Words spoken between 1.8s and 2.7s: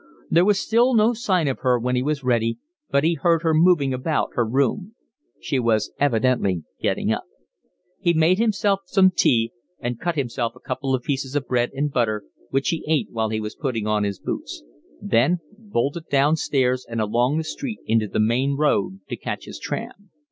he was ready,